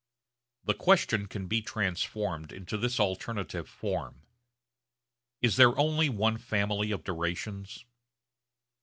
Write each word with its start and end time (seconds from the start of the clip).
The 0.63 0.73
question 0.73 1.27
can 1.27 1.45
be 1.45 1.61
transformed 1.61 2.51
into 2.51 2.75
this 2.75 2.99
alternative 2.99 3.69
form, 3.69 4.23
Is 5.43 5.57
there 5.57 5.77
only 5.77 6.09
one 6.09 6.39
family 6.39 6.89
of 6.89 7.03
durations? 7.03 7.85